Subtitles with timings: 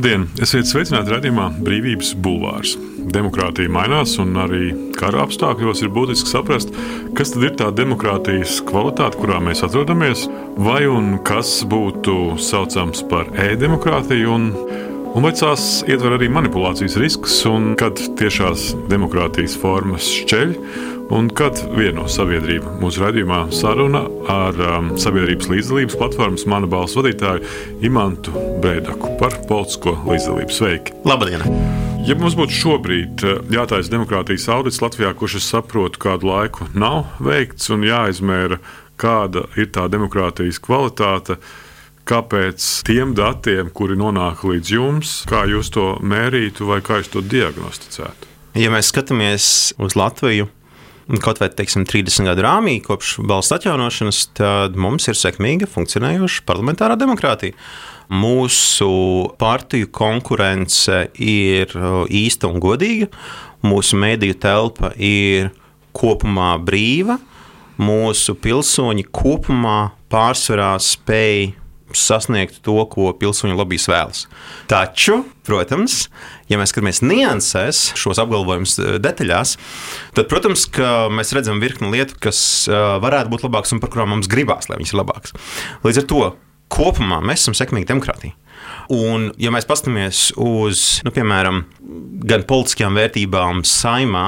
[0.00, 0.22] Labdien!
[0.40, 2.70] Esiet sveicināti redzējumā Brīvības bulvārs.
[3.12, 6.72] Demokrātija mainās, un arī kara apstākļos ir būtiski saprast,
[7.18, 10.22] kas tad ir tā demokrātijas kvalitāte, kurā mēs atrodamies,
[10.56, 14.38] vai un kas būtu saucams par e-demokrātiju.
[14.38, 14.48] Un,
[15.12, 20.56] un vai tās ietver arī manipulācijas riskus, un kad tiešās demokrātijas formas šķeļ
[21.10, 27.42] Un kad vieno sabiedrību mūsu raidījumā saruna ar um, sabiedrības līdzdalības platformas Mana balss vadītāju
[27.82, 28.30] Imantu
[28.62, 30.54] Breidaku par politisko līdzdalību.
[30.54, 30.94] Sveiki!
[31.10, 31.42] Labdien!
[32.06, 37.18] Ja mums būtu šobrīd uh, jātaisa demokrātijas audits Latvijā, kurš es saprotu, kādu laiku nav
[37.18, 38.60] veikts un jāizmēra,
[38.94, 41.40] kāda ir tā demokrātijas kvalitāte,
[42.06, 47.26] kāpēc tiem datiem, kuri nonāk līdz jums, kā jūs to mērītu vai kā jūs to
[47.34, 48.30] diagnosticētu?
[48.62, 49.50] Ja mēs skatāmies
[49.82, 50.46] uz Latviju,
[51.18, 56.98] kaut vai teiksim, 30 gadu rāmī kopš valsts atjaunošanas, tad mums ir sekmīga funkcionējoša parlamentārā
[57.00, 57.56] demokrātija.
[58.10, 58.90] Mūsu
[59.38, 63.10] partiju konkurence ir uh, īsta un godīga,
[63.66, 65.52] mūsu mediju telpa ir
[65.96, 67.18] kopumā brīva,
[67.80, 69.78] mūsu pilsoņi kopumā
[70.10, 71.52] pārsvarā spēj
[71.96, 74.24] sasniegt to, ko pilsoņu lobbyis vēlas.
[74.70, 76.04] Taču, protams,
[76.50, 79.56] ja mēs skatāmies niansēs, šos apgalvojumus eh, detaļās,
[80.18, 80.68] tad, protams,
[81.14, 84.80] mēs redzam virkni lietu, kas eh, varētu būt labākas un par kurām mums gribās, lai
[84.80, 85.36] viņas ir labākas.
[85.86, 86.22] Līdz ar to
[86.70, 88.36] kopumā mēs esam sekmīgi demokrātija.
[88.90, 91.64] Un, ja mēs paskatāmies uz, nu, piemēram,
[92.26, 94.26] gan politiskajām vērtībām saimā,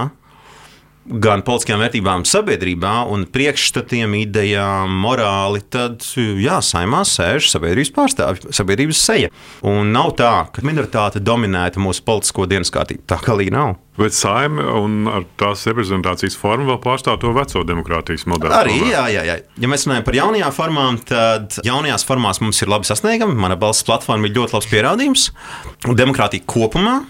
[1.06, 9.01] gan politiskajām vērtībām sabiedrībā un priekšstatiem, idejām, morāli, tad jā, saimā sēž sabiedrības pārstāvji, sabiedrības
[9.02, 9.30] seja.
[9.67, 13.07] Un nav tā, ka minoritāte dominētu mūsu politisko dienas kārtību.
[13.11, 13.79] Tā kā līnija nav.
[13.98, 18.55] Bet saime un tās reprezentācijas forma vēl pārstāv to veco demokrātijas modeli.
[18.57, 19.35] Arī, jā, jā, jā.
[19.61, 23.36] Ja mēs runājam par jaunajām formām, tad jaunajās formās mums ir labi sasniegami.
[23.36, 25.27] Mana balss platforma ir ļoti labs pierādījums.
[25.98, 27.02] Demokrātija kopumā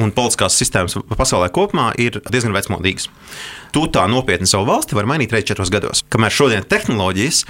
[0.00, 3.08] un politiskās sistēmas pasaulē kopumā ir diezgan vecmodīgas.
[3.74, 6.04] Tu tā nopietni savu valsti vari mainīt reizes četros gados.
[6.14, 7.40] Kamēr šodien tehnoloģijas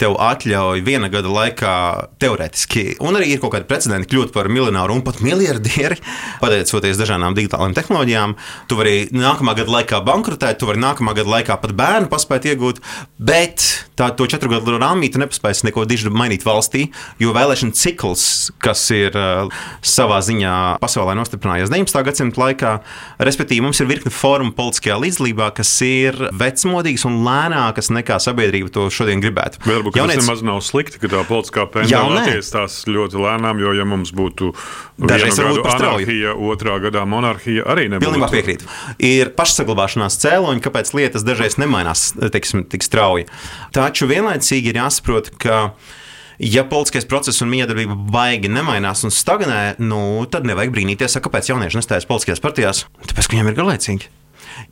[0.00, 1.74] tev atļauj viena gada laikā
[2.22, 6.00] teorētiski, un arī ir kaut kādi precedenti kļūt par miljonāru un pat miljardieri,
[6.42, 8.34] pateicoties dažādām digitālajām tehnoloģijām.
[8.70, 12.80] Tu vari nākamā gada laikā bankrotēt, tu vari nākamā gada laikā pat bērnu paspēt iegūt,
[13.22, 13.62] bet
[13.98, 16.88] tā, to četru gadu rāmī tu nepaspēsi neko diži mainīt valstī,
[17.22, 18.26] jo vēlēšana cikls,
[18.62, 19.52] kas ir uh,
[19.84, 22.02] savā ziņā pasaulē nostiprinājies 19.
[22.08, 22.74] gadsimta laikā,
[23.22, 28.86] respektīvi mums ir virkne formu politiskajā līdzdalībā, kas ir vecmodīgas un lēnākas nekā sabiedrība to
[28.92, 29.62] šodien gribētu.
[29.64, 30.20] Varbūt Jauniec...
[30.20, 34.52] tas nemaz nav slikti, ka tā politiskā pendula attīstās ļoti lēnām, jo, ja mums būtu
[35.00, 38.06] dažreiz anarhija, otrā gadā monarhija arī nebūtu.
[38.06, 38.70] Pilnībā piekrītu.
[39.04, 43.28] Ir pašsaglabāšanās cēloņi, kāpēc lietas dažreiz nemainās teiksim, tik strauji.
[43.74, 45.60] Taču vienlaicīgi ir jāsaprot, ka
[46.38, 51.80] ja politiskais process un miedarbība baigi nemainās un stagnē, nu, tad nevajag brīnīties, kāpēc jaunieši
[51.80, 52.84] nestājas politiskajās partijās.
[53.06, 54.12] Tāpēc, ka viņiem ir garlaicīgi.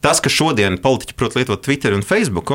[0.04, 2.52] Tas, ka šodien politiķi prot lietot Twitter un Facebook,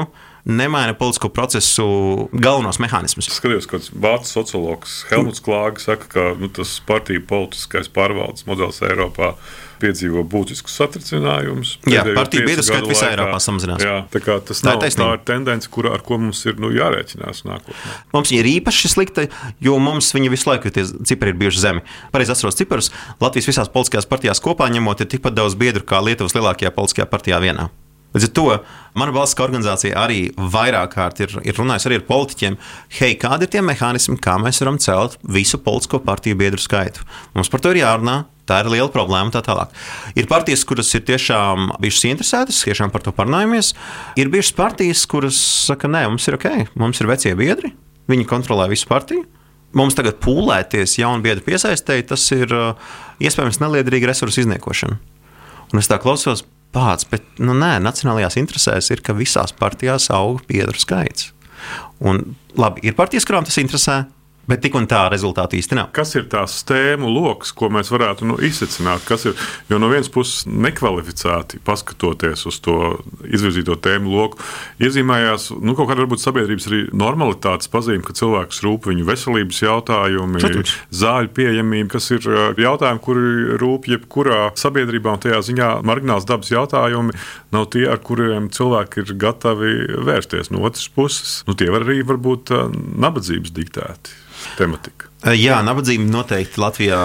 [0.48, 1.86] nemaina politisko procesu
[2.32, 3.28] galvenos mehānismus.
[3.28, 8.80] Es skatījos, ka vācu sociologs Helmuts Klāga saka, ka nu, tas partiju politiskais pārvaldes modelis
[8.88, 9.34] Eiropā
[9.82, 11.76] piedzīvo būtiskus satricinājumus.
[11.92, 13.84] Jā, partiju biedru skaits visā Eiropā samazinās.
[13.84, 16.58] Jā, tā kā tas tā nav, ir tā ir tendence, kur, ar ko mums ir
[16.64, 17.98] nu, jārēķinās nākotnē.
[18.16, 19.28] Mums ir īpaši slikta,
[19.64, 21.84] jo mums viņa visu laiku tie cipari ir bijuši zemi.
[22.16, 22.90] Pareizi atceros ciparus,
[23.22, 27.44] Latvijas visās politiskajās partijās kopā ņemot ir tikpat daudz biedru kā Lietuvas lielākajā politiskajā partijā
[27.44, 27.70] vienā.
[28.18, 28.46] Līdz ar to
[28.98, 32.56] mana valsts organizācija arī vairāk kārt ir, ir runājusi ar politiķiem,
[32.98, 37.06] hei, kādi ir tie mehānismi, kā mēs varam celt visu politisko partiju biedru skaitu.
[37.38, 38.24] Mums par to ir jārunā.
[38.48, 39.28] Tā ir liela problēma.
[39.28, 39.74] Tā tālāk.
[40.16, 43.74] Ir partijas, kuras ir tiešām bijušas interesētas, tiešām par to parunājamies.
[44.16, 46.48] Ir bijušas partijas, kuras saka, nē, mums ir ok,
[46.80, 47.74] mums ir vecie biedri,
[48.08, 49.28] viņi kontrolē visu partiju.
[49.76, 52.56] Mums tagad pūlēties jaunu biedru piesaistēji, tas ir
[53.20, 54.96] iespējams neliederīga resursu izniekošana.
[55.68, 60.44] Un es tā klausos, pats, bet nu, nē, nacionālajās interesēs ir, ka visās partijās aug
[60.50, 61.32] biedru skaits.
[62.04, 62.24] Un,
[62.60, 64.04] labi, ir partijas, kurām tas interesē,
[64.48, 65.90] Bet tik un tā rezultāti īsti nav.
[65.96, 69.04] Kas ir tās tēmu lokus, ko mēs varētu nu, izsvecināt?
[69.04, 69.36] Kas ir,
[69.68, 72.78] jo no vienas puses nekvalificēti paskatoties uz to
[73.28, 74.40] izvirzīto tēmu loku,
[74.80, 80.40] iezīmējās nu, kaut kāda varbūt sabiedrības arī normalitātes pazīme, ka cilvēks rūp viņu veselības jautājumi,
[80.46, 80.76] Protams.
[80.96, 82.30] zāļu pieejamība, kas ir
[82.64, 87.18] jautājumi, kuri rūp jebkurā sabiedrībā, un tajā ziņā margināls dabas jautājumi
[87.52, 89.76] nav tie, ar kuriem cilvēki ir gatavi
[90.08, 90.54] vērsties.
[90.56, 92.56] No otras puses, nu, tie var arī būt
[92.96, 94.16] nabadzības diktēti
[94.58, 95.08] tematika.
[95.34, 97.00] Jā, nabadzība noteikti Latvijā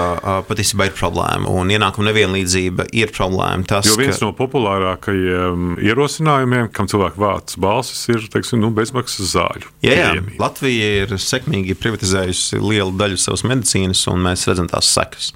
[0.47, 3.65] patiesībā ir problēma, un ienākuma nevienlīdzība ir problēma.
[3.71, 4.27] Tas, jo viens ka...
[4.27, 9.73] no populārākajiem ierosinājumiem, kam cilvēku vārds balsis, ir teiksim, nu, bezmaksas zāļu.
[9.87, 10.23] Jā, jā.
[10.43, 15.33] Latvija ir sekmīgi privatizējusi lielu daļu savas medicīnas, un mēs redzam tās sekas.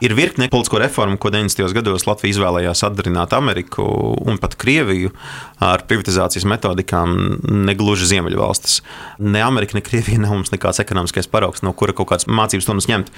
[0.00, 1.72] Ir virkne politisko reformu, ko 90.
[1.74, 3.82] gados Latvija izvēlējās atdarināt Ameriku
[4.22, 5.10] un pat Krieviju
[5.58, 7.16] ar privatizācijas metodikām,
[7.66, 8.76] negluži Ziemeļvalstis.
[9.26, 12.86] Ne Amerika, ne Krievija nav mums nekāds ekonomiskais paraugs, no kura kaut kādas mācības stundas
[12.90, 13.10] ņemt.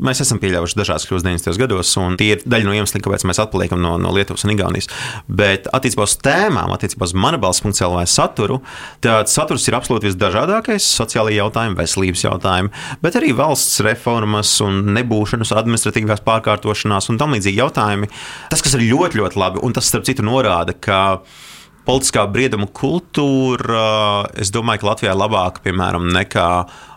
[0.00, 1.60] Mēs esam pieļāvuši dažādas kļūdas 90.
[1.60, 4.88] gados, un tie ir daļa no iemesliem, kāpēc mēs atpaliekam no, no Lietuvas un Igaunijas.
[5.28, 8.62] Bet attiecībā uz tēmām, attiecībā uz manabalsts.cl saturu,
[9.04, 12.72] tad saturs ir absolūti visdažādākais- sociālai jautājumi, veselības jautājumi,
[13.04, 18.08] bet arī valsts reformas un nebūšanas administratīvā ekonomiskās pārkārtošanās un tam līdzīgi jautājumi.
[18.50, 21.22] Tas, kas ir ļoti, ļoti labi, un tas, starp citu, norāda, ka
[21.86, 26.48] politiskā brieduma kultūra, es domāju, ka Latvijā ir labāka, piemēram, nekā,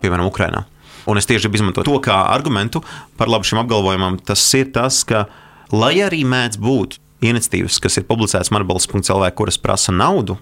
[0.01, 0.65] piemēram, Ukrainā.
[1.07, 2.81] Un es tieši gribu izmantot to kā argumentu
[3.17, 4.19] par labu šim apgalvojumam.
[4.19, 5.27] Tas ir tas, ka,
[5.71, 10.35] lai arī mēdz būt iniciatīvas, kas ir publicētas marbalsts.cl, kuras prasa naudu,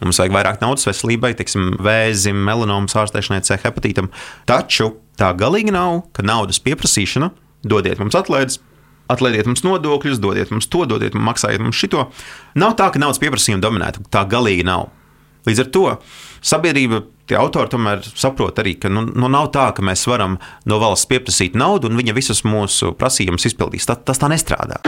[0.00, 4.08] mums vajag vairāk naudas veselībai, teiksim, vēzim, melanomas ārstēšanai, C hepatītam.
[4.48, 7.30] Taču tā galīgi nav, ka naudas pieprasīšana
[7.68, 8.60] dodiet mums atlaides,
[9.12, 12.08] atlaidiet mums nodokļus, dodiet mums to, dodiet mums, maksājiet mums šito.
[12.58, 14.06] Nav tā, ka naudas pieprasījuma dominētu.
[14.12, 14.88] Tā galīgi nav.
[15.46, 15.84] Līdz ar to
[16.46, 20.80] sabiedrība, tie autori tomēr saprot arī, ka nu, nu nav tā, ka mēs varam no
[20.82, 23.86] valsts pieprasīt naudu un viņa visus mūsu prasījumus izpildīs.
[23.86, 24.82] Tā, tas tā nestrādā.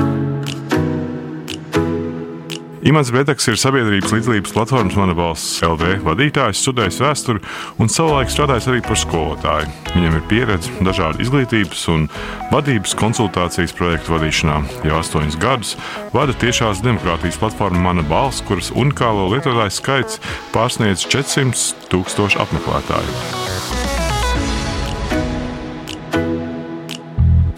[2.89, 7.43] Imants Bedeks ir sabiedrības līdzdalības platformas Mana balss LV vadītājs, studējis vēsturi
[7.85, 9.69] un savulaik strādājis arī par skolotāju.
[9.93, 12.07] Viņam ir pieredze dažādu izglītības un
[12.49, 14.57] vadības konsultācijas projektu vadīšanā.
[14.89, 15.75] Jau astoņus gadus
[16.17, 20.23] vada tiešās demokrātijas platforma Mana balss, kuras unikālo lietotāju skaits
[20.57, 23.88] pārsniedz 400 tūkstošu apmeklētāju.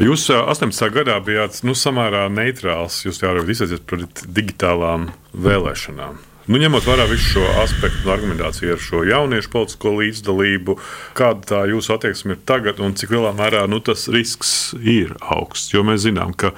[0.00, 0.86] Jūs 18.
[0.94, 3.02] gadā bijāt nu, samērā neitrāls.
[3.04, 6.14] Jūs jau izsakāties par digitālām vēlēšanām.
[6.48, 10.78] Nu, ņemot vērā visu šo aspektu un argumentāciju ar šo jauniešu politisko līdzdalību,
[11.20, 15.74] kāda tā jūsu attieksme ir tagad un cik lielā mērā nu, tas risks ir augsts?
[15.76, 16.54] Jo mēs zinām, ka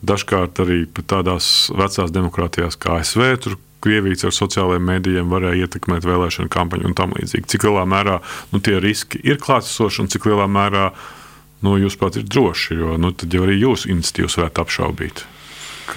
[0.00, 6.52] dažkārt arī tādās vecās demokrātijās kā ASV tur Krievijas ar sociālajiem mēdījiem varēja ietekmēt vēlēšanu
[6.52, 7.48] kampaņu un tam līdzīgi.
[7.48, 8.18] Cik lielā mērā
[8.52, 10.90] nu, tie riski ir klātesoši un cik lielā mērā
[11.66, 15.26] nu, jūs pats ir droši, jo nu, tad jau arī jūsu institīvas varētu apšaubīt.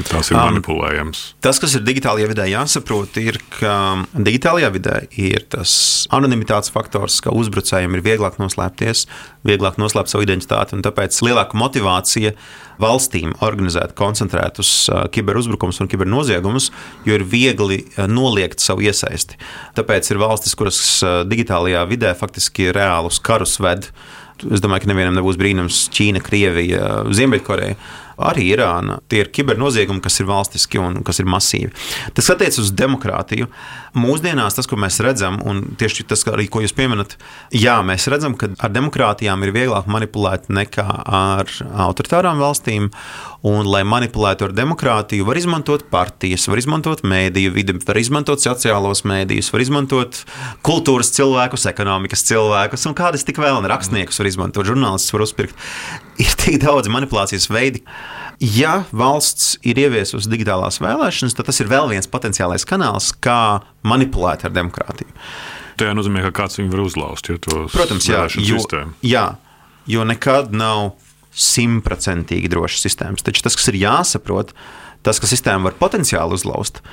[0.01, 1.19] Tas ir manipulējams.
[1.21, 3.73] Um, tas, kas ir digitālajā vidē, jāsaprot, ir, ka
[4.13, 5.73] digitālajā vidē ir tas
[6.13, 9.05] anonimitātes faktors, ka uzbrucējiem ir vieglāk noslēpties,
[9.45, 12.33] vieglāk noslēpt savu identitāti, tāpēc lielāka motivācija
[12.81, 14.71] valstīm organizēt koncentrētus
[15.13, 16.71] kiberuzbrukumus un kibernoziegumus,
[17.05, 19.37] jo ir viegli noliegt savu iesaisti.
[19.77, 20.81] Tāpēc ir valstis, kuras
[21.29, 23.91] digitālajā vidē faktiski reālus karus ved
[24.51, 27.77] Es domāju, ka nevienam nebūs brīnums Ķīna, Krievija, Ziemeļkoreja
[28.17, 28.99] arī Irāna.
[29.09, 31.71] Tie ir kibernoziegumi, kas ir valstiski un kas ir masīvi.
[32.17, 33.49] Tas attiecas uz demokrātiju.
[33.93, 37.13] Mūsdienās tas, ko mēs redzam, un tieši tas, arī, ko jūs pieminat,
[37.53, 41.51] jā, mēs redzam, ka ar demokrātijām ir vieglāk manipulēt nekā ar
[41.85, 42.89] autoritārām valstīm.
[43.43, 49.03] Un, lai manipulētu ar demokrātiju, var izmantot partijas, var izmantot mēdīju vidi, var izmantot sociālos
[49.03, 50.21] mēdījus, var izmantot
[50.63, 55.59] kultūras cilvēkus, ekonomikas cilvēkus un kādas tik vēl, un rakstniekus var izmantot, žurnālistus var uzpirkt.
[56.23, 57.83] Ir tik daudz manipulācijas veidi.
[58.43, 64.43] Ja valsts ir ieviesusi digitālās vēlēšanas, tad tas ir vēl viens potenciālais kanāls, kā manipulēt
[64.47, 65.13] ar demokrātiju.
[65.79, 67.29] Tā nozīmē, ka kāds viņu var uzlauzt.
[67.73, 68.97] Protams, jā, jo, sistēmu.
[69.05, 69.25] jā,
[69.89, 70.93] jo nekad nav
[71.33, 73.25] simtprocentīgi drošas sistēmas.
[73.25, 74.53] Taču tas, kas ir jāsaprot,
[75.05, 76.83] tas, ka sistēma var potenciāli uzlauzt,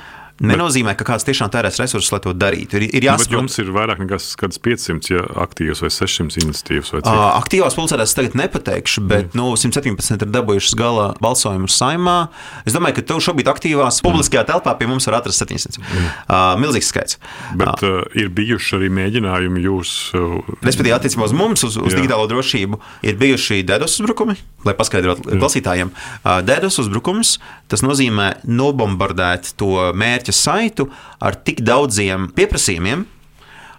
[0.41, 2.79] nenozīmē, ka kāds tiešām tērēs resursus, lai to darītu.
[2.79, 6.91] Ir, ir jāsaprot, jums ir vairāk nekā 500 ja, aktīvas vai 600 iniciatīvas.
[6.95, 9.39] Vai uh, aktīvās pulcētājs tagad nepateikšu, bet mm.
[9.39, 12.17] nu, 117 ir dabūjušas gala balsojumu saimā.
[12.65, 15.81] Es domāju, ka tev šobrīd aktīvās publiskajā telpā pie mums var atrast 700.
[15.81, 16.09] Mm.
[16.25, 17.19] Uh, milzīgs skaits.
[17.59, 19.93] Bet uh, ir bijuši arī mēģinājumi jūs.
[20.17, 25.27] Uh, Respektīvi, attiecībā uz mums, uz, uz digitālo drošību, ir bijuši DDoS uzbrukumi, lai paskaidrotu
[25.27, 25.41] mm.
[25.41, 25.93] klausītājiem.
[26.21, 27.37] Uh, DDoS uzbrukums
[27.71, 33.05] tas nozīmē nobombardēt to mērķa mērķa saitu ar tik daudziem pieprasījumiem,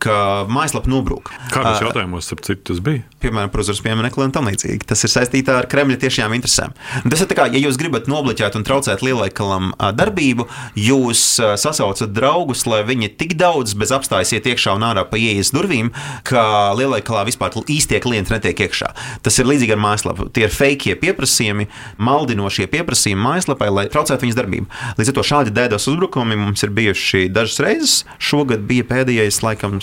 [0.03, 1.31] ka mājaslapa nobrūk.
[1.53, 3.05] Kādos jautājumos, ap cik tas bija?
[3.23, 4.87] Piemēram, par uzvaras pieminekli un tam līdzīgi.
[4.91, 6.75] Tas ir saistīts ar Kremļa tiešām interesēm.
[7.07, 10.49] Tas ir tā kā, ja jūs gribat nobloķēt un traucēt lielveikalam darbību,
[10.79, 11.23] jūs
[11.63, 15.93] sasaucat draugus, lai viņi tik daudz bez apstājas iet iekšā un ārā pa ieejas durvīm,
[16.27, 18.91] ka lielveikalā vispār īstie klienti netiek iekšā.
[19.23, 20.29] Tas ir līdzīgi ar mājaslapu.
[20.35, 21.69] Tie ir fake pieprasījumi,
[22.03, 24.67] maldinošie pieprasījumi mājaslapai, lai traucētu viņas darbību.
[24.99, 27.97] Līdz ar to šādi dēdos uzbrukumi mums ir bijuši dažas reizes.
[28.23, 29.79] Šogad bija pēdējais, laikam,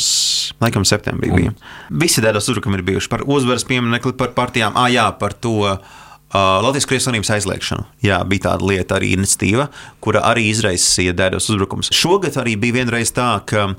[0.60, 1.56] laikam septembrī bija.
[1.90, 5.58] Visi DDoS uzbrukumi ir bijuši par uzvaras pieminekli, par partijām, ah, jā, par to.
[5.66, 7.86] Uh, Latvijas Krievijas Savienības aizliegšanu.
[8.06, 9.66] Jā, bija tāda lieta, arī iniciatīva,
[9.98, 11.90] kura arī izraisīja dēļos uzbrukums.
[11.96, 13.72] Šogad arī bija vienreiz tā, ka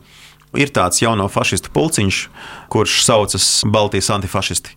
[0.58, 2.18] ir tāds jauno fašistu pulciņš,
[2.72, 4.74] kurš saucas Baltijas antifašisti,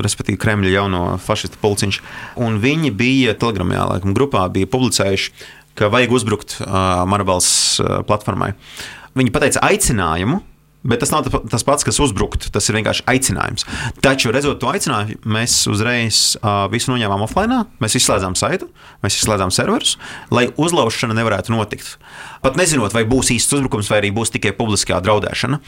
[0.00, 2.00] respektīvi Kremļa jauno fašistu pulciņš.
[2.40, 5.34] Un viņi bija telegramā, laikam, grupā bija publicējuši,
[5.76, 7.50] ka vajag uzbrukt uh, Marabals
[7.80, 8.54] uh, platformai.
[9.18, 10.40] Viņi pateica aicinājumu
[10.80, 12.46] Bet tas nav tas pats, kas uzbrukt.
[12.54, 13.66] Tas ir vienkārši aicinājums.
[14.00, 17.58] Taču, redzot to aicinājumu, mēs uzreiz uh, visu noņēmām offline.
[17.84, 18.70] Mēs izslēdzām saitu,
[19.04, 19.98] mēs izslēdzām serverus,
[20.32, 21.98] lai uzlaušana nevarētu notikt.
[22.40, 25.58] Pat nezinot, vai būs īsts uzbrukums, vai arī būs tikai publiskā draudēšana.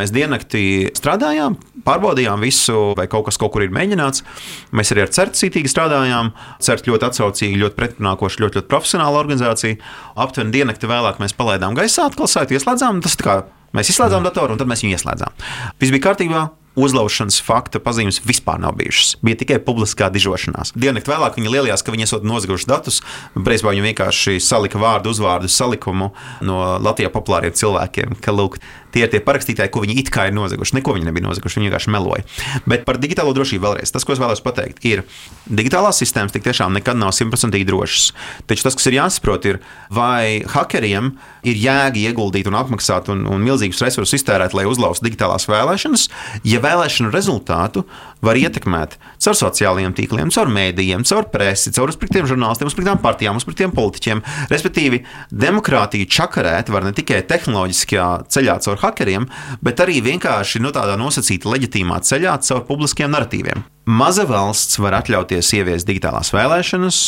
[0.00, 0.64] Mēs diennaktī
[0.96, 4.24] strādājām, pārbaudījām visu, vai kaut kas kaut kur ir mēģināts.
[4.72, 6.32] Mēs arī ar CERT cītīgi strādājām.
[6.64, 9.76] CERT ļoti atsaucīgi, ļoti pretrunākoši, ļoti, ļoti profesionāla organizācija.
[10.24, 13.04] Aptuveni diennakti vēlāk mēs palaidām gaisā, saitu ieslēdzām.
[13.04, 13.42] Tas kā
[13.74, 15.40] Mēs izslēdzām datoru un tad mēs viņu ieslēdzām.
[15.80, 16.50] Viss bija kārtībā.
[16.74, 19.12] Uzlaušanas fakta pazīmes vispār nav bijušas.
[19.22, 20.72] Bija tikai publiskā dižošanās.
[20.74, 22.98] Diennaktī vēlāk viņi lielījās, ka viņi esat nozaguši datus.
[23.36, 26.10] Principā viņi vienkārši salika vārdu, uzvārdu salikumu
[26.42, 28.58] no Latvijā populāriem cilvēkiem, ka lūk,
[28.94, 30.78] tie ir tie parakstītāji, ko viņi it kā ir nozaguši.
[30.78, 32.24] Neko viņi nebija nozaguši, viņi vienkārši meloja.
[32.70, 33.92] Bet par digitālo drošību vēlreiz.
[33.94, 35.04] Tas, ko es vēlos pateikt, ir,
[35.50, 38.08] digitālās sistēmas tik tiešām nekad nav simtprocentīgi drošas.
[38.50, 39.60] Taču tas, kas ir jāsaprot, ir,
[39.92, 45.48] vai hakeriem ir jēga ieguldīt un apmaksāt un, un milzīgus resursus iztērēt, lai uzlaustu digitālās
[45.50, 46.08] vēlēšanas,
[46.48, 47.84] ja vēlēšanu rezultātu
[48.24, 53.74] var ietekmēt caur sociālajiem tīkliem, caur mēdījiem, caur presi, caur uzspriktiem žurnālistiem, uzspriktām partijām, uzspriktiem
[53.74, 54.22] politiķiem.
[54.52, 55.02] Respektīvi,
[55.44, 59.28] demokrātiju čakarēt var ne tikai tehnoloģiskajā ceļā caur hakeriem,
[59.64, 63.64] bet arī vienkārši no nu, tādā nosacīta leģitīmā ceļā caur publiskiem narratīviem.
[63.84, 67.00] Maza valsts var atļauties ieviest digitālās vēlēšanas,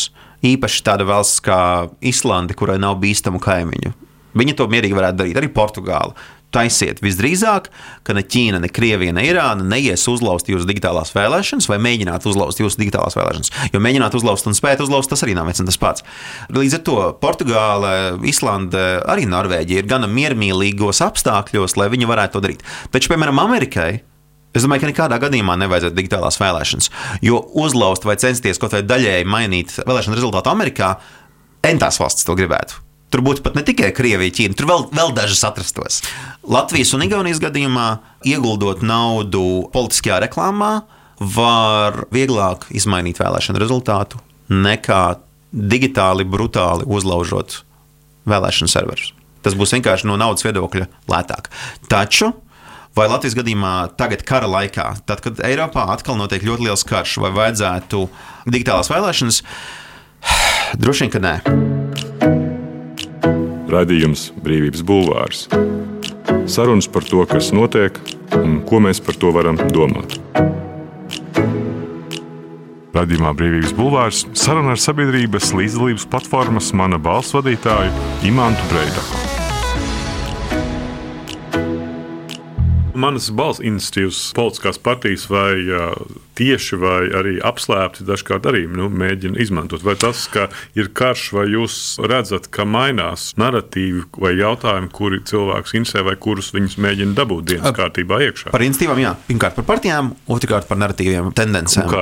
[0.44, 1.60] īpaši tāda valsts kā
[2.04, 3.94] Islande, kurai nav bīstamu kaimiņu.
[4.36, 6.12] Viņi to mierīgi varētu darīt, arī Portugāla
[6.54, 7.68] taisiet visdrīzāk,
[8.06, 12.62] ka ne Ķīna, ne Krievija, ne Irāna neies uzlauzt jūsu digitālās vēlēšanas vai mēģināt uzlauzt
[12.62, 13.52] jūsu digitālās vēlēšanas.
[13.74, 16.06] Jo mēģināt uzlauzt un spēt uzlauzt, tas arī nav viens un tas pats.
[16.54, 17.94] Līdz ar to Portugāle,
[18.28, 22.66] Islande, arī Norvēģija ir gana miermīlīgos apstākļos, lai viņi varētu to darīt.
[22.94, 23.90] Taču, piemēram, Amerikai
[24.56, 26.88] Es domāju, ka nekādā gadījumā nevajadzētu digitālās vēlēšanas,
[27.26, 30.94] jo uzlauzt vai censties kaut vai daļēji mainīt vēlēšanu rezultātu Amerikā,
[31.74, 32.85] entās valsts to gribētu.
[33.16, 36.02] Tur būtu pat ne tikai Krievija, Ķīna, tur vēl, vēl dažas atrastos.
[36.44, 37.86] Latvijas un Igaunijas gadījumā
[38.28, 39.40] ieguldot naudu
[39.72, 40.82] politiskajā reklāmā,
[41.16, 44.20] var vieglāk izmainīt vēlēšanu rezultātu
[44.52, 45.00] nekā
[45.48, 47.62] digitāli, brutāli uzlaužot
[48.28, 49.14] vēlēšanu serverus.
[49.40, 51.48] Tas būs vienkārši no naudas viedokļa lētāk.
[51.88, 52.34] Taču
[53.00, 57.32] vai Latvijas gadījumā tagad, kara laikā, tad, kad Eiropā atkal notiek ļoti liels karš, vai
[57.40, 58.02] vajadzētu
[58.44, 59.40] digitālās vēlēšanas?
[60.84, 61.34] Droši vien, ka nē.
[63.66, 65.46] Radījums Brīvības Bulvārs.
[66.46, 67.98] Sarunas par to, kas notiek
[68.38, 70.18] un ko mēs par to varam domāt.
[72.96, 77.92] Radījumā Brīvības Bulvārs saruna ar sabiedrības līdzdalības platformas Mana balss vadītāju
[78.30, 79.35] Imantu Breidaku.
[82.98, 85.54] Manas balss iniciatīvas, politiskās partijas vai
[86.36, 89.84] tieši vai arī apslēpti dažkārt arī nu, mēģina izmantot.
[89.86, 95.76] Vai tas, ka ir karš, vai jūs redzat, ka mainās narratīvi vai jautājumi, kuri cilvēks
[95.78, 98.52] interesē vai kurus viņus mēģina dabūt dienas kārtībā iekšā?
[98.54, 99.16] Par iniciatīvām, jā.
[99.30, 101.92] Pirmkārt par partijām, otrkārt par narratīviem tendencēm.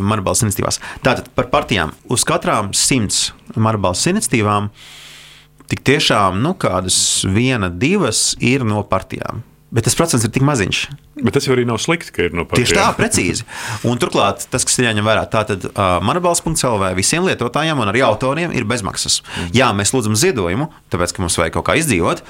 [0.00, 0.80] Mana balss iniciatīvās.
[1.04, 1.94] Tātad par partijām.
[2.12, 4.70] Uz katrām simts mana balss iniciatīvām
[5.70, 6.96] tik tiešām nu, kādas
[7.28, 9.42] viena, divas ir no partijām.
[9.74, 10.80] Bet tas procents ir tik maziņš.
[11.18, 12.70] Bet tas jau arī nav slikti, ka ir no partijas.
[12.70, 13.46] Tieši tā, precīzi.
[13.90, 18.54] Un turklāt, tas, kas ir jāņem vērā, tātad uh, manabalss.cl visiem lietotājiem un arī autoriem
[18.54, 19.18] ir bezmaksas.
[19.24, 19.48] Mm.
[19.58, 22.22] Jā, mēs lūdzam ziedojumu, tāpēc, ka mums vajag kaut kā izdzīvot,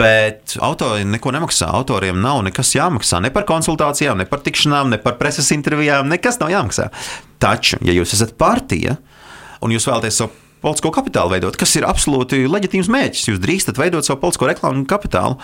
[0.00, 1.70] bet autori neko nemaksā.
[1.78, 6.42] Autoriem nav nekas jāmaksā ne par konsultācijām, ne par tikšanām, ne par preses intervijām, nekas
[6.42, 6.90] nav jāmaksā.
[7.38, 8.98] Taču, ja jūs esat partija
[9.62, 13.26] un jūs vēlaties savu politisko kapitālu veidot, kas ir absolūti leģitīms mērķis.
[13.30, 15.38] Jūs drīkstat veidot savu politisko reklāmu kapitālu.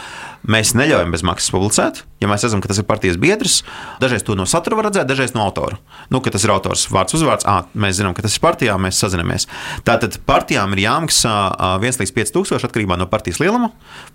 [0.50, 3.60] Mēs neļaujam bez maksas publicēt, ja mēs redzam, ka tas ir partijas biedrs.
[4.02, 5.78] Dažreiz to no satura var redzēt, dažreiz no autora.
[6.12, 9.00] Nu, ka tas ir autors vārds, uzvārds, à, mēs zinām, ka tas ir partijā, mēs
[9.00, 9.48] sazinamies.
[9.86, 11.36] Tātad partijām ir jāmaksā
[11.80, 13.70] 1 līdz 5 tūkstoši atkarībā no partijas lieluma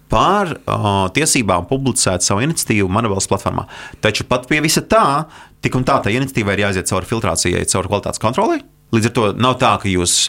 [0.09, 3.67] par uh, tiesībām publicēt savu iniciatīvu Manabelas platformā.
[4.01, 5.29] Taču pat pie visa tā,
[5.63, 8.63] tik un tā, tā iniciatīva ir jāiziet cauri filtrācijai, cauri kvalitātes kontrolei.
[8.95, 10.23] Līdz ar to nav tā, ka jūs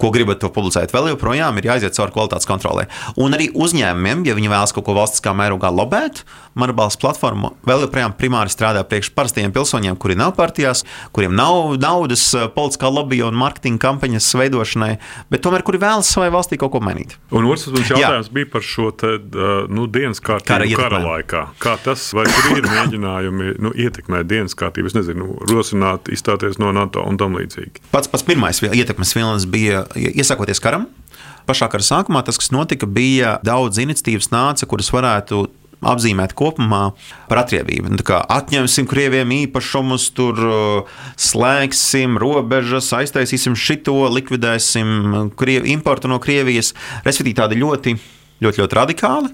[0.00, 0.94] ko gribat to publicēt.
[0.94, 2.86] Vēl joprojām ir jāiziet cauri kvalitātes kontrolē.
[3.20, 6.24] Un arī uzņēmumiem, ja viņi vēlas kaut ko valstiskā mērogā lobēt,
[6.58, 10.82] mana balss platforma vēl joprojām primāri strādā priekš parastiem pilsoņiem, kuri nav partijās,
[11.14, 14.92] kuriem nav naudas eh, politiskā lobby un mārketinga kampaņas veidošanai,
[15.30, 17.16] bet tomēr kuri vēlas savai valstī kaut ko mainīt.
[17.34, 18.34] Un otrs jautājums Jā.
[18.34, 19.12] bija par šo te,
[19.70, 21.44] nu, dienas kārtību kara, kara laikā.
[21.62, 27.04] Kā tas, vai tur ir mēģinājumi nu, ietekmēt dienas kārtību, nezinu, rosināt, izstāties no NATO
[27.06, 27.86] un tam līdzīgi?
[27.94, 30.88] Pats, pats pirmais ietekmes vilnis bija iesākoties karam.
[31.48, 35.46] Pašā kara sākumā tas, kas notika, bija daudz iniciatīvas nāca, kuras varētu
[35.80, 36.90] apzīmēt kopumā
[37.30, 37.92] par atriebību.
[37.94, 46.74] Nu, atņemsim krieviem īpašumus, tur uh, slēgsim robežas, aiztaisīsim šito, likvidēsim krievi, importu no Krievijas.
[47.06, 47.96] Respektīvi, tādi ļoti,
[48.44, 49.32] ļoti, ļoti radikāli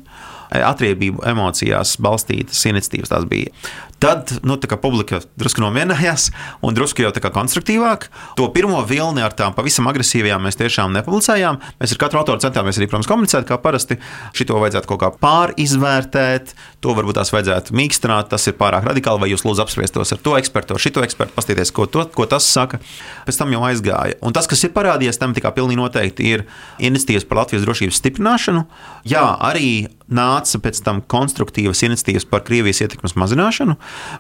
[0.51, 3.55] atriebību emocijās balstītas iniciatīvas tās bija.
[3.99, 6.29] Tad nu, publika drusku nomierinājās
[6.61, 8.11] un drusku jau tā kā konstruktīvāk.
[8.37, 11.63] To pirmo vilni ar tām pavisam agresīvajām mēs tiešām nepublicējām.
[11.81, 13.97] Mēs ar katru autoru centāmies arī, protams, komunicēt, kā parasti.
[14.37, 16.53] Šito vajadzētu kaut kā pārizvērtēt,
[16.85, 20.37] to varbūt tās vajadzētu mīkstināt, tas ir pārāk radikāli, vai jūs lūdzu apspriestos ar to
[20.37, 22.83] ekspertu, ar šito ekspertu, paskatieties, ko, to, ko tas saka.
[23.25, 24.21] Pēc tam jau aizgāja.
[24.21, 26.45] Un tas, kas ir parādījies, tam tikai pilnīgi noteikti ir
[26.85, 28.67] iniciatīvas par Latvijas drošības stiprināšanu.
[29.09, 33.77] Jā, arī nāca pēc tam konstruktīvas iniciatīvas par Krievijas ietekmes mazināšanu,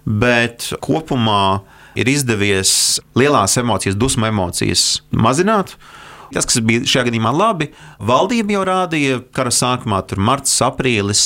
[0.06, 1.60] bet kopumā
[1.96, 5.76] ir izdevies lielās emocijas, dusmu emocijas mazināt.
[6.34, 7.68] Tas, kas bija šajā gadījumā labi,
[8.02, 11.24] valdība jau rādīja kara sākumā, tur marts, aprīlis,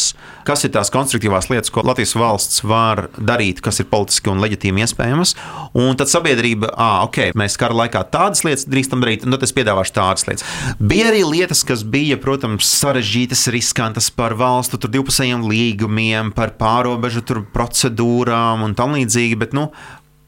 [0.49, 4.85] kas ir tās konstruktīvās lietas, ko Latvijas valsts var darīt, kas ir politiski un leģitīmi
[4.85, 5.35] iespējamas.
[5.79, 9.55] Un tad sabiedrība, ah, ok, mēs kara laikā tādas lietas drīkstam darīt, un tad es
[9.57, 10.47] piedāvāšu tādas lietas.
[10.81, 18.65] Bija arī lietas, kas bija, protams, sarežģītas, riskantas par valstu divpusējiem līgumiem, par pārobežu procedūrām
[18.67, 19.69] un tam līdzīgi, bet nu,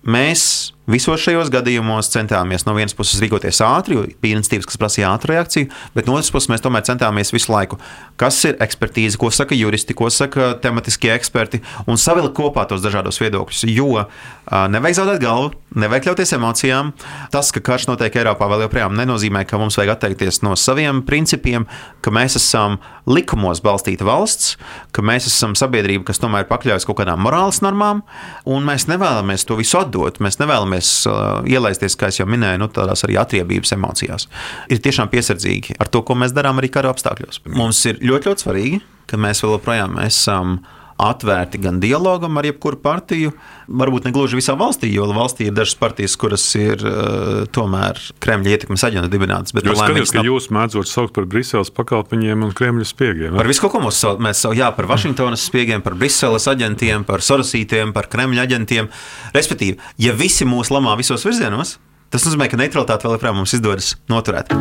[0.02, 5.12] mēs Visos šajos gadījumos centāmies no vienas puses rīkoties ātri, jo bija iniciatīvas, kas prasīja
[5.14, 7.78] ātru reakciju, bet no otras puses mēs tomēr centāmies visu laiku,
[8.18, 13.22] kas ir ekspertīze, ko saka juristi, ko saka tematiskie eksperti, un savilkt kopā tos dažādos
[13.22, 13.62] viedokļus.
[13.70, 14.08] Jo
[14.50, 16.90] nevajag zaudēt galvu, nevajag ļauties emocijām.
[17.30, 21.68] Tas, ka karš notiek Eiropā, vēl joprojām nenozīmē, ka mums vajag atteikties no saviem principiem,
[22.02, 24.56] ka mēs esam likumos balstīta valsts,
[24.90, 28.02] ka mēs esam sabiedrība, kas tomēr pakļaujas kaut kādām morāles normām,
[28.50, 30.18] un mēs nevēlamies to visu atdot.
[30.22, 30.71] Mēs nevēlamies
[31.10, 34.28] uh, ielaisties, kā jau minēju, nu, tādās arī atriebības emocijās.
[34.72, 37.42] Ir tiešām piesardzīgi ar to, ko mēs darām arī kara apstākļos.
[37.52, 38.80] Mums ir ļoti, ļoti svarīgi,
[39.10, 40.60] ka mēs vēl joprojām esam
[41.04, 43.32] atvērti gan dialogam ar jebkuru partiju,
[43.68, 48.54] varbūt ne gluži visā valstī, jo valstī ir dažas partijas, kuras ir uh, tomēr Kremļa
[48.56, 49.54] ietekmes aģenta dibinātas.
[49.56, 53.38] Bet jūs skatāt, ka jūs mēdzot saukt par Briseles pakalpiņiem un Kremļa spiegiem.
[53.38, 57.24] Par visu, ko mums sauc, mēs saucam, jā, par Vašingtonas spiegiem, par Briseles aģentiem, par
[57.24, 58.92] Sorosītiem, par Kremļa aģentiem.
[59.36, 61.78] Respektīvi, ja visi mūs lamā visos virzienos,
[62.12, 64.52] tas nozīmē, ka neutralitāte vēl joprojām mums izdodas noturēt.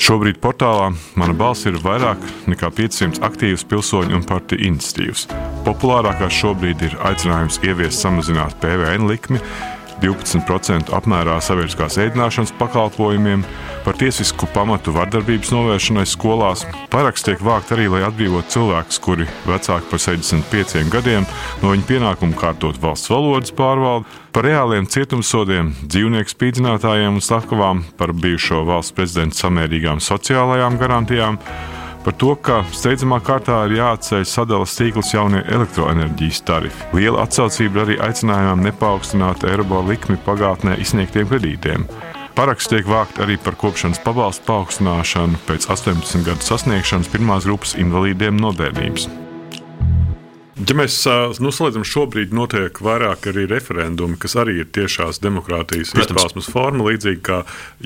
[0.00, 0.86] Šobrīd portālā
[1.20, 5.26] mana balss ir vairāk nekā 500 aktīvas pilsoņu un partiju iniciatīvas.
[5.66, 9.42] Populārākās šobrīd ir aicinājums ieviest samazināt PVN likmi,
[10.02, 13.44] 12% apmērā sabiedriskās ēdināšanas pakalpojumiem,
[13.84, 16.66] par tiesisku pamatu vardarbības novēršanai skolās.
[16.92, 21.26] Paraksts tiek vākt arī, lai atbrīvotu cilvēkus, kuri vecāki par 65 gadiem
[21.62, 28.14] no viņu pienākumu kārtot valsts valodas pārvaldi, par reāliem cietumsodiem, dzīvnieku spīdzinātājiem un slepkavām, par
[28.14, 31.40] bijušo valsts prezidenta samērīgām sociālajām garantijām
[32.04, 36.88] par to, ka steidzamā kārtā ir jāatceļ sadales tīkls jaunie elektroenerģijas tarifi.
[36.96, 41.88] Liela atsaucība arī aicinājumam nepaukstināt eiro likmi pagātnē izsniegtiem kredītiem.
[42.36, 48.38] Paraksts tiek vākt arī par kopšanas pabalstu paaugstināšanu pēc 18 gadu sasniegšanas pirmās grupas invalīdiem
[48.40, 49.10] no bērnības.
[50.60, 50.96] Ja mēs
[51.40, 57.22] nu, salīdzinām, šobrīd notiek vairāk arī referendumi, kas arī ir tiešās demokrātijas izpausmes forma, līdzīgi
[57.26, 57.38] kā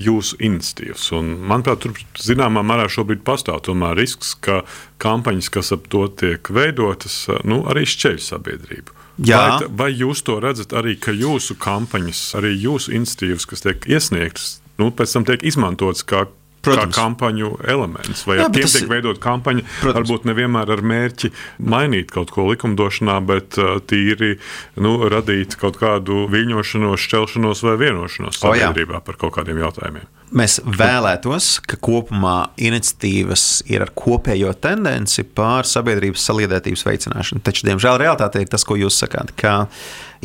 [0.07, 1.07] jūsu iniciatīvas.
[1.19, 4.63] Un, manuprāt, tur zināmā mērā šobrīd pastāv tomēr risks, ka
[5.03, 8.99] kampaņas, kas ap to tiek veidotas, nu, arī šķeļ sabiedrību.
[9.23, 9.43] Jā.
[9.45, 14.57] Vai, vai jūs to redzat arī, ka jūsu kampaņas, arī jūsu iniciatīvas, kas tiek iesniegtas,
[14.83, 16.27] nu, pēc tam tiek izmantotas kā
[16.67, 16.95] Protams.
[16.95, 18.25] kā kampaņu elements.
[18.29, 18.77] Vai Jā, ar tiem tas...
[18.79, 19.97] tiek veidot kampaņa, Protams.
[20.01, 24.35] varbūt nevienmēr ar mērķi mainīt kaut ko likumdošanā, bet uh, tīri
[24.81, 30.11] nu, radīt kaut kādu viļņošanos, šķelšanos vai vienošanos sabiedrībā par kaut kādiem jautājumiem.
[30.35, 37.43] Mēs vēlētos, ka kopumā iniciatīvas ir ar kopējo tendenci pār sabiedrības saliedētības veicināšanu.
[37.47, 39.69] Taču, diemžēl, realitāte ir tas, ko jūs sakāt, ka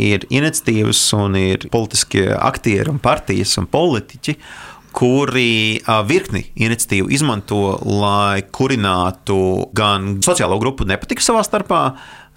[0.02, 4.38] ir iniciatīvas un ir politiskie aktieri un partijas un politiķi,
[4.95, 11.84] kuri virkni iniciatīvu izmanto, lai kurinātu gan sociālo grupu nepatiku savā starpā,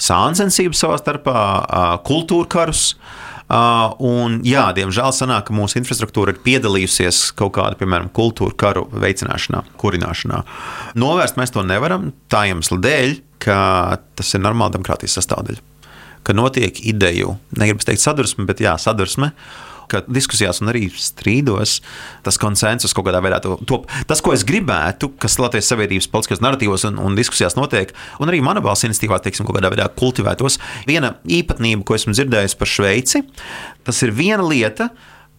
[0.02, 1.36] sāncensību savā starpā,
[2.06, 2.92] kultūra karus.
[3.52, 9.64] Un, jā, diemžēl sanāk, ka mūsu infrastruktūra ir piedalījusies kaut kāda, piemēram, kultūra karu veicināšanā,
[9.80, 10.38] kurināšanā.
[11.00, 13.58] Novērst mēs to nevaram tā iemesla dēļ, ka
[14.16, 15.68] tas ir normāla demokrātijas sastāvdaļa.
[16.22, 19.32] Ka notiek ideju, negribu teikt sadursme, bet jā, sadursme.
[19.32, 21.78] Uh, ka diskusijās un arī strīdos
[22.26, 23.88] tas konsensus kaut kādā veidā top.
[24.08, 28.42] Tas, ko es gribētu, kas Latvijas sabiedrības politiskajos narratīvos un, un diskusijās notiek, un arī
[28.44, 33.24] mana balss iniciatīvā, teiksim, kaut kādā veidā kultivētos, viena īpatnība, ko esmu dzirdējis par Šveici,
[33.86, 34.92] tas ir viena lieta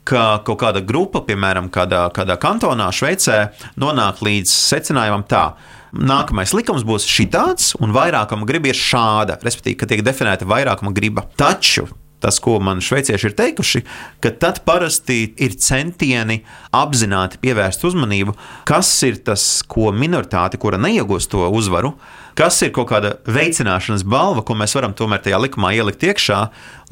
[0.07, 3.39] ka kaut kāda grupa, piemēram, kādā, kādā kantonā, Šveicē,
[3.79, 5.45] nonāk līdz secinājumam, tā.
[5.93, 9.37] Nākamais likums būs šāds, un vairākuma griba ir šāda.
[9.45, 11.27] Respektīvi, ka tiek definēta vairākuma griba.
[11.37, 11.85] Taču
[12.23, 13.83] tas, ko man šveicieši ir teikuši,
[14.23, 16.41] ka tad parasti ir centieni
[16.73, 18.35] apzināti pievērst uzmanību,
[18.69, 21.93] kas ir tas, ko minoritāte, kura neiegūst to uzvaru,
[22.37, 26.39] kas ir kaut kāda veicināšanas balva, ko mēs varam tomēr tajā likumā ielikt iekšā,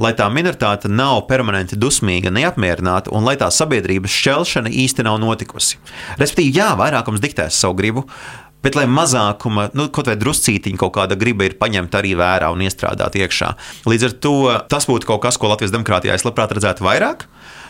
[0.02, 5.80] lai tā minoritāte nav permanenti dusmīga, neapmierināta un lai tā sabiedrības šķelšana īsti nav notikusi.
[6.22, 8.06] Respektīvi, jā, vairākums diktēs savu gribu,
[8.62, 12.62] Bet, lai mazākuma, nu, kaut vai druscītiņa kaut kāda griba ir paņemta arī vērā un
[12.62, 13.56] iestrādāt iekšā.
[13.89, 14.36] Līdz ar to
[14.69, 17.26] tas būtu kaut kas, ko Latvijas demokrātijā es labprāt redzētu vairāk.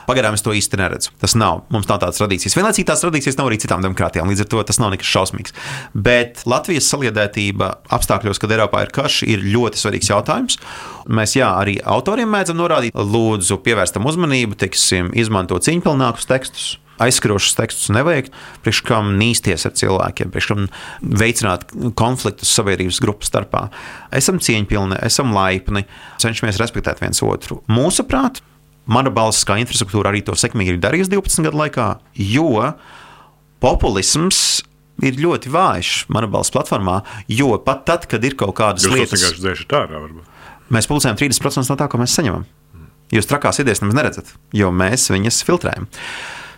[0.08, 1.14] Pagaidām es to īsti neredzu.
[1.22, 1.62] Tas nav.
[1.72, 2.58] Mums nav tādas tradīcijas.
[2.58, 4.28] Vienlaicīgi tās tradīcijas nav arī citām demokrātijām.
[4.32, 5.56] Līdz ar to tas nav nekas šausmīgs.
[5.94, 10.60] Bet Latvijas saliedētība apstākļos, kad Eiropā ir karš, ir ļoti svarīgs jautājums.
[11.08, 16.72] Mēs jā, arī autoriem mēdzam norādīt, lūdzu, pievērstam uzmanību, teiksim, izmantot cīņpilnākus tekstus
[17.06, 18.30] aizskrošus tekstus nevajag,
[18.66, 20.68] priekš kam nīsties ar cilvēkiem, priekš kam
[21.02, 21.68] veicināt
[22.00, 23.68] konfliktus sabiedrības grupu starpā.
[24.16, 25.86] Esam cieņpilni, esam laipni,
[26.22, 27.62] cenšamies respektēt viens otru.
[27.72, 28.42] Mūsuprāt,
[28.86, 31.88] mana balss kā infrastruktūra arī to sekmīgi ir darījusi 12 gadu laikā,
[32.32, 32.74] jo
[33.62, 34.62] populisms
[35.02, 39.14] ir ļoti vājš manā balss platformā, jo pat tad, kad ir kaut kādas Jūs lietas,
[39.16, 40.02] kas vienkārši dzēšat ārā.
[40.06, 40.28] Varbūt.
[40.72, 42.46] Mēs publicējam 30% no tā, ko mēs saņemam.
[43.12, 45.90] Jūs trakās idejas nemaz neredzat, jo mēs viņas filtrējam.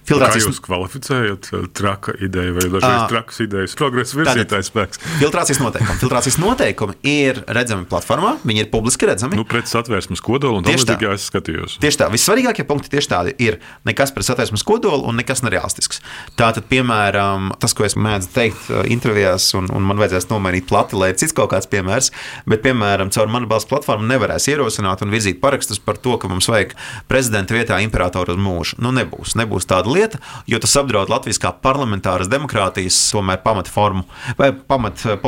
[0.07, 0.43] Filtrācijas...
[0.43, 3.75] Kā jūs kvalificējat eh, traka ideju vai dažreiz trakas idejas?
[3.79, 5.01] Progresa virzītājs spēks.
[5.21, 5.99] Filtrācijas noteikumi.
[6.01, 9.39] Filtrācijas noteikumi ir redzami platformā, viņi ir publiski redzami.
[9.39, 11.77] Nu, pret satvērsmes kodolu un tieši tā, es skatījos.
[11.83, 12.09] Tieši tā.
[12.13, 16.03] Vissvarīgākie punkti tieši tādi ir nekas pret satvērsmes kodolu un nekas nereālistisks.
[16.39, 20.99] Tātad, piemēram, tas, ko es mēdzu teikt eh, intervijās, un, un man vajadzēs nomainīt plati,
[20.99, 22.11] lai cits kaut kāds piemērs,
[22.49, 26.51] bet, piemēram, caur manu balstu platformu nevarēs ierosināt un virzīt parakstus par to, ka mums
[26.51, 26.75] vajag
[27.07, 28.81] prezidenta vietā imperatoru uz mūžu.
[28.83, 34.05] Nu, nebūs, nebūs tāda lieta, jo tas apdraud Latvijas kā parlamentāras demokrātijas tomēr pamatformu
[34.39, 35.27] vai pamat eh,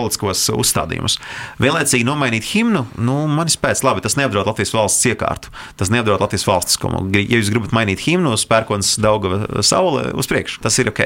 [0.55, 1.17] uzstādījumus.
[1.61, 6.47] Vienlaicīgi nomainīt himnu, nu, manis pēc labi, tas neapdraud Latvijas valsts iekārtu, tas neapdraud Latvijas
[6.49, 7.03] valstiskumu.
[7.15, 11.01] Ja jūs gribat mainīt himnu uz pērkons Daugava saule uz priekšu, tas ir ok.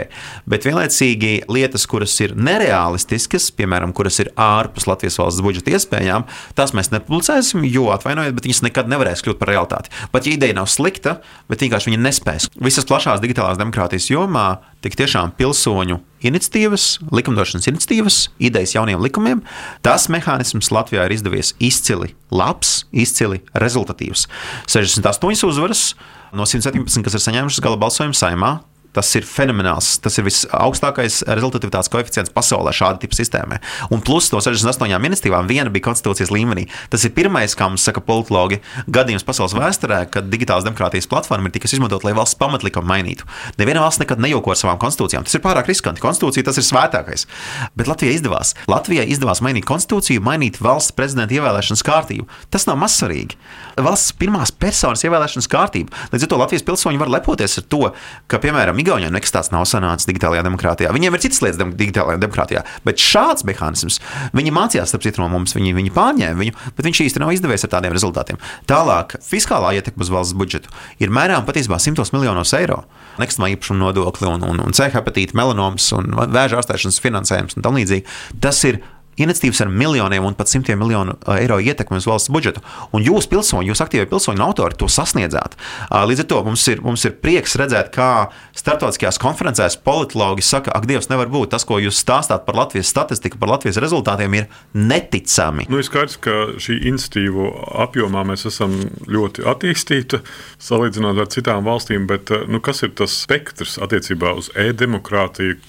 [0.49, 6.75] Bet vienlaicīgi lietas, kuras ir nereālistiskas, piemēram, kuras ir ārpus Latvijas valsts budžeta iespējām, tās
[6.77, 9.93] mēs nepublicēsim, jo atvainojiet, bet viņas nekad nevarēs kļūt par realitāti.
[10.13, 11.17] Pat ja ideja nav slikta,
[11.49, 12.49] bet vienkārši viņa nespēs.
[12.61, 19.41] Visas plašās digitālās demokrātijas demokrātijas jomā tik tiešām pilsoņu iniciatīvas, likumdošanas iniciatīvas, idejas jauniem likumiem.
[19.81, 24.27] Tas mehānisms Latvijā ir izdevies izcili labs, izcili rezultatīvs.
[24.67, 25.95] 68 uzvaras
[26.33, 28.59] no 117, kas ir saņēmušas gala balsojumu saimā,
[28.99, 29.93] Tas ir fenomenāls.
[30.03, 33.61] Tas ir visaugstākais rezultātivitātes koeficients pasaulē šāda tipa sistēmai.
[33.95, 36.65] Un plus no 68 ministrijām viena bija konstitūcijas līmenī.
[36.91, 38.59] Tas ir pirmais, kā mums saka politologi,
[38.91, 43.27] gadījums pasaules vēsturē, kad digitālās demokrātijas platforma ir tikus izmantot, lai valsts pamatlikumu mainītu.
[43.61, 45.23] Neviena valsts nekad nejauko ar savām konstitūcijām.
[45.23, 46.03] Tas ir pārāk riskanti.
[46.03, 47.23] Konstitūcija tas ir svētākais.
[47.79, 48.51] Bet Latvijai izdevās.
[48.67, 52.27] Latvijai izdevās mainīt konstitūciju, mainīt valsts prezidenta ievēlēšanas kārtību.
[52.51, 53.39] Tas nav mazsvarīgi.
[53.79, 55.95] Valsts pirmās personas ievēlēšanas kārtība.
[56.11, 57.81] Līdz ar to Latvijas pilsoņi var lepoties ar to,
[58.27, 60.89] ka, piemēram, Igaunijā nekas tāds nav sanācis digitālajā demokrātijā.
[60.95, 63.99] Viņiem ir citas lietas digitālajā demokrātijā, bet šāds mehānisms
[64.33, 67.65] viņi mācījās, starp citu, no mums, viņi, viņi pārņēma viņu, bet viņš īstenībā nav izdevies
[67.67, 68.41] ar tādiem rezultātiem.
[68.69, 72.81] Tālāk, fiskālā ietekme uz valsts budžetu ir mērām patiesībā simtos miljonos eiro.
[73.21, 77.77] Nekustamā īpašuma nodokli un, un, un C hepatīta, melanoms un vēža ārstēšanas finansējums un tam
[77.77, 78.07] līdzīgi.
[78.41, 78.81] Tas ir
[79.19, 82.63] iniciatīvas ar miljoniem un pat simtiem miljonu uh, eiro ietekmi uz valsts budžetu.
[82.95, 85.57] Un jūs, pilsoņi, jūs aktīvie pilsoņi un autori to sasniedzāt.
[85.89, 90.73] Uh, līdz ar to mums ir, mums ir prieks redzēt, kā starptautiskajās konferencēs politologi saka,
[90.75, 94.47] ak, Dievs, nevar būt tas, ko jūs stāstāt par Latvijas statistiku, par Latvijas rezultātiem, ir
[94.73, 95.67] neticami.
[95.69, 97.51] Nu, ir skaidrs, ka šī iniciatīva
[97.85, 98.75] apjomā mēs esam
[99.09, 100.21] ļoti attīstīti
[100.69, 105.59] salīdzinot ar citām valstīm, bet uh, nu, kas ir tas spektrs attiecībā uz e-demokrātiju?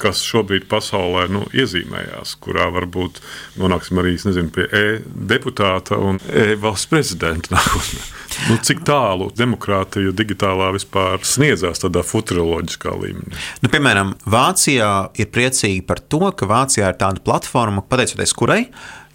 [0.00, 3.20] Kas šobrīd pasaulē nu, iezīmējās, kurā varbūt
[3.60, 8.04] nonāksim arī nezinu, pie e-deputāta un e-valsts prezidenta nākotnē.
[8.48, 13.34] Nu, cik tālu demokrātija digitālā vispār sniedzās tādā futuroloģiskā līmenī?
[13.64, 18.62] Nu, piemēram, Vācijā ir priecīgi par to, ka Vācijā ir tāda platforma, pateicoties kurai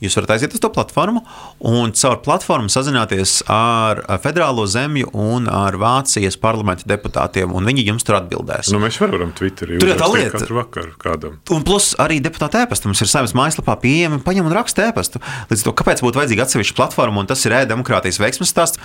[0.03, 1.21] Jūs varat aiziet uz to platformu
[1.69, 8.03] un caur platformu sazināties ar federālo zemju un ar Vācijas parlamenta deputātiem, un viņi jums
[8.03, 8.73] tur atbildēs.
[8.73, 10.35] Nu, mēs varam Twitterī Tur lieta.
[10.35, 11.39] katru vakaru kādam.
[11.55, 15.23] Un plus arī deputāta ēpasta mums ir savas mājaslapā pieejama, paņem un raksta ēpastu.
[15.51, 18.81] Līdz to, kāpēc būtu vajadzīga atsevišķa platforma, un tas ir e-demokrātijas veiksmes stāsts.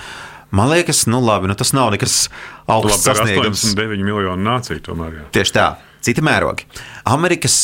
[0.54, 2.28] Man liekas, nu labi, nu tas nav nekas
[2.70, 3.66] augsts sasniegums.
[3.74, 5.18] 89 miljonu nāciju tomēr.
[5.18, 5.26] Jā.
[5.36, 5.66] Tieši tā.
[6.04, 6.66] Citi mērogi.
[7.10, 7.54] Amerikas,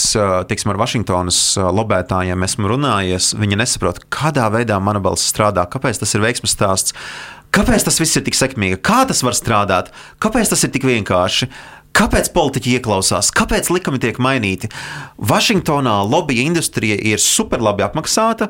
[0.50, 3.30] teiksim, ar Vašingtonas lobētājiem esmu runājies.
[3.38, 6.96] Viņi nesaprot, kādā veidā mana balss strādā, kāpēc tas ir veiksmes stāsts,
[7.54, 11.50] kāpēc tas viss ir tik sekmīgi, kā tas var strādāt, kāpēc tas ir tik vienkārši.
[11.94, 14.66] Kāpēc politiķi ieklausās, kāpēc likumi tiek mainīti?
[15.30, 18.48] Vašingtonā lobby industrija ir superlabi apmaksāta,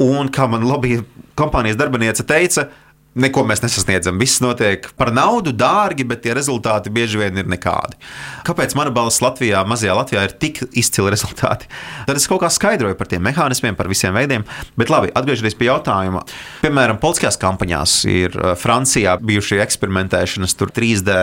[0.00, 1.02] un kā man lobby
[1.36, 2.70] kompānijas darbiniece teica,
[3.18, 4.18] Neko mēs nesasniedzam.
[4.20, 7.98] Viss notiek par naudu, dārgi, bet tie rezultāti bieži vien ir nekādi.
[8.46, 11.66] Kāpēc mana balss Latvijā, mazajā Latvijā, ir tik izcili rezultāti?
[12.06, 14.46] Tad es kaut kā skaidroju par tiem mehānismiem, par visiem veidiem.
[14.78, 16.22] Bet labi, atgriežoties pie jautājuma.
[16.62, 21.18] Piemēram, politiskajās kampaņās ir eh, Francijā bijušie eksperimentēšanas, tur 3D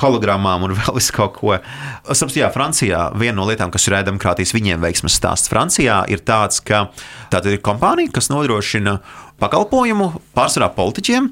[0.00, 1.58] hologrammām un vēl visu kaut ko.
[2.06, 6.62] Sapratu, jā, Francijā viena no lietām, kas ir ēdemokrātijas viņiem veiksmes stāsts Francijā, ir tāds,
[6.64, 6.86] ka
[7.32, 8.98] tā ir kompānija, kas nodrošina
[9.44, 11.28] pakalpojumu pārsvarā politiķiem,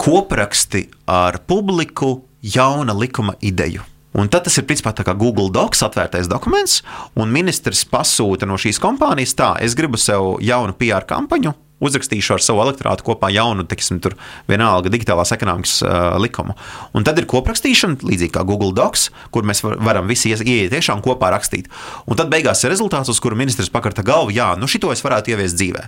[0.00, 2.16] kopraksti ar publiku
[2.54, 3.82] jauna likuma ideju.
[4.14, 6.82] Un tad tas ir principā tā kā Google Docs atvērtais dokuments,
[7.18, 11.50] un ministrs pasūta no šīs kompānijas tā, es gribu sev jaunu PR kampaņu,
[11.82, 14.14] uzrakstīšu ar savu elektorātu kopā jaunu, teiksim, tur
[14.50, 16.54] vienalga digitālās ekonomikas uh, likumu.
[16.94, 21.02] Un tad ir koprakstīšana, līdzīgi kā Google Docs, kur mēs var, varam visi ieiet un
[21.04, 21.70] kopā rakstīt.
[22.06, 25.34] Un tad beigās ir rezultāts, uz kuru ministrs pakarta galvu, jā, nu šito es varētu
[25.34, 25.84] ieviest dzīvē.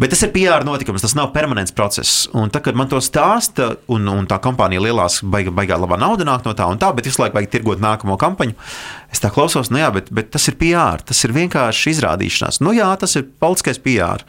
[0.00, 2.24] Bet tas ir PR notikums, tas nav permanents process.
[2.32, 6.24] Un tad, kad man to stāsta, un, un tā kompānija lielās, baigā, baigā labā nauda
[6.24, 8.56] nāk no tā un tā, bet visu laiku vajag tirgot nākamo kampaņu,
[9.12, 12.62] es tā klausos, nu jā, bet, bet tas ir PR, tas ir vienkārši izrādīšanās.
[12.64, 14.24] Nu jā, tas ir politiskais PR.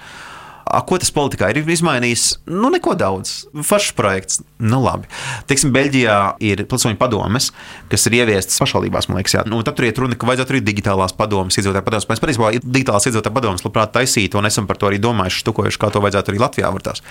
[0.66, 2.26] A, Ko tas politikā ir izmainījis?
[2.52, 3.46] Nu, neko daudz.
[3.66, 4.42] Foršs projekts.
[4.62, 5.10] Nu, labi.
[5.50, 7.52] Teiksim, Beļģijā ir pilsoņu padomes,
[7.92, 9.44] kas ir ieviestas pašvaldībās, man liekas, jā.
[9.50, 12.08] Nu, tad tur iet runa, ka vajadzētu arī digitālās padomes, iedzīvotāju padomes.
[12.12, 15.92] Mēs patiesībā digitālās iedzīvotāju padomes labprāt taisītu, un esam par to arī domājuši, štukojuši, kā
[15.94, 17.04] to vajadzētu arī Latvijā vērtās.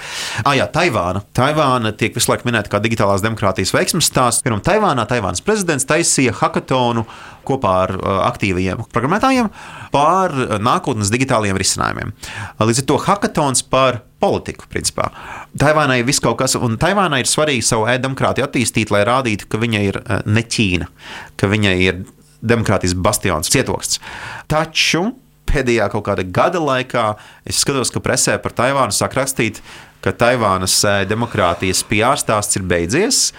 [0.45, 1.25] Ah, jā, Taivāna.
[1.37, 4.45] Taivāna tiek visu laiku minēta kā digitālās demokrātijas veiksmes stāsts.
[4.47, 7.07] Pirmā Taivānā Taivānas prezidents taisīja hackathonu
[7.51, 9.51] kopā ar uh, aktīviem programmētājiem
[9.95, 12.15] par uh, nākotnes digitālajiem risinājumiem.
[12.63, 15.09] Līdz ar to hackathons par politiku, principā.
[15.59, 19.85] Taivānai viss kaut kas, un Taivānai ir svarīgi savu e-demokrātiju attīstīt, lai rādītu, ka viņa
[19.89, 20.91] ir uh, ne Ķīna,
[21.41, 22.05] ka viņa ir
[22.41, 24.01] demokrātijas bastions, cietoksnis.
[24.49, 25.11] Taču
[25.51, 27.07] pēdējā kaut kāda gada laikā
[27.49, 29.61] es skatos, ka presē par Taivānu sāk rakstīt,
[30.05, 33.31] ka Taivānas eh, demokrātijas PR stāsts ir beidzies.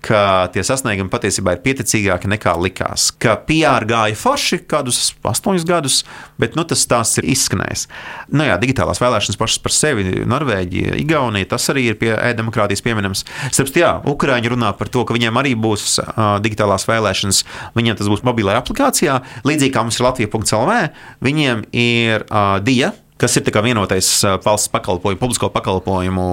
[0.00, 3.10] Ka tie sasniegumi patiesībā ir pieticīgāki nekā likās.
[3.20, 5.98] Ka PR gāja forši kādus astoņus gadus,
[6.40, 7.84] bet nu, tas stāsts ir izskanējis.
[8.32, 13.26] Nu, jā, digitālās vēlēšanas pašas par sevi, Norvēģija, Igaunija, tas arī ir pie e-demokrātijas pieminams.
[13.52, 17.44] Starp citu, Ukrāņi runā par to, ka viņiem arī būs uh, digitālās vēlēšanas,
[17.76, 20.80] viņiem tas būs mobilajā aplikācijā, līdzīgi kā mums ir Latvija.CLV,
[21.28, 24.08] viņiem ir uh, DIA kas ir vienotais
[24.44, 26.28] valsts pakalpojumu, publisko pakalpojumu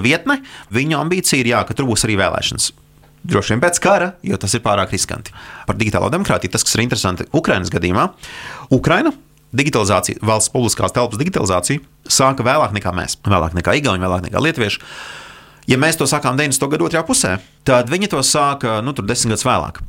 [0.00, 0.38] vietne.
[0.72, 2.70] Viņu ambīcija ir, jā, ka tur būs arī vēlēšanas.
[3.24, 5.32] Droši vien pēc kara, jo tas ir pārāk riskanti.
[5.68, 8.08] Par digitālo demokrātiju tas, kas ir interesanti Ukraiņas gadījumā,
[8.76, 9.14] Ukraina
[9.54, 14.82] digitalizācija, valsts publiskās telpas digitalizācija sāka vēlāk nekā mēs, vēlāk nekā Igauni, vēlāk nekā Lietuvieši.
[15.70, 16.66] Ja mēs to sākām 90.
[16.72, 17.30] gadu otrajā pusē,
[17.64, 19.80] tad viņi to sāka nu, desmit gadus vēlāk.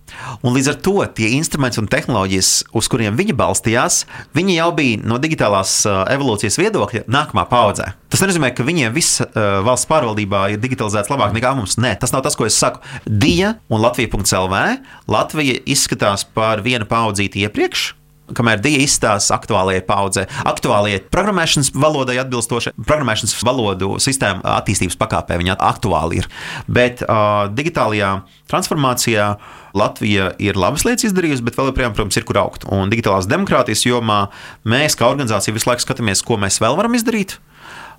[0.46, 4.06] Un līdz ar to tie instrumenti un tehnoloģijas, uz kuriem viņi balstījās,
[4.38, 7.90] viņi jau bija no digitālās uh, evolūcijas viedokļa nākamā paudzē.
[8.08, 11.76] Tas nenozīmē, ka viņiem viss uh, valsts pārvaldībā ir digitalizēts labāk nekā mums.
[11.82, 12.80] Nē, tas nav tas, ko es saku.
[13.04, 14.64] Dija un Latvija.CLV
[15.12, 17.92] Latvija izskatās par vienu paudzīti iepriekš
[18.34, 25.58] kamēr Dija izstāsta aktuālajai paudzē, aktuālajai programmēšanas valodai atbilstoši, programmēšanas valodu sistēmu attīstības pakāpē viņa
[25.68, 26.30] aktuāli ir.
[26.66, 28.18] Bet uh, digitālajā
[28.52, 29.36] transformācijā
[29.76, 32.64] Latvija ir labas lietas izdarījusi, bet vēl joprojām, protams, ir kur augt.
[32.72, 34.22] Un digitālās demokrātijas jomā
[34.64, 37.36] mēs, kā organizācija, visu laiku skatāmies, ko mēs vēl varam izdarīt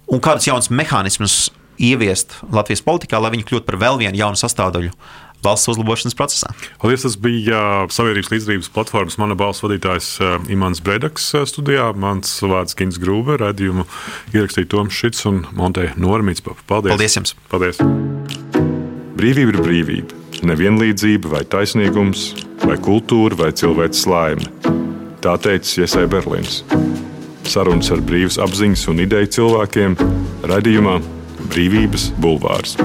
[0.06, 1.50] un kādus jaunus mehānismus
[1.82, 4.92] ieviest Latvijas politikā, lai viņi kļūtu par vēl vienu jaunu sastāvdaļu
[5.46, 6.50] valsts uzlabošanas procesā.
[6.82, 11.88] Paldies, tas bija uh, Sabiedrības līdzdalības platformas mana balss vadītājs uh, Imants Bredaks uh, studijā.
[11.96, 13.86] Mans vārds Gins Grūbe, redzējumu
[14.34, 16.44] ierakstīja Toms Šits un Montē Normīts.
[16.44, 16.92] Paldies!
[16.92, 17.36] Paldies jums!
[17.52, 17.80] Paldies!
[19.16, 20.22] Brīvība ir brīvība.
[20.46, 22.28] Nevienlīdzība vai taisnīgums,
[22.60, 24.50] vai kultūra vai cilvēks laime.
[25.24, 26.60] Tā teica Iesai Berlīns.
[27.48, 29.96] Sarunas ar brīvas apziņas un ideju cilvēkiem
[30.50, 30.98] raidījumā
[31.46, 32.76] Brīvības bulvārs.